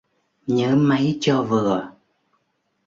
Nhớ 0.47 0.75
mấy 0.75 1.17
cho 1.21 1.43
vừa 1.43 1.91